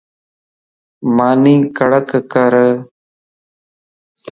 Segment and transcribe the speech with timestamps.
[1.15, 2.53] ماني ڪڙڪ ڪر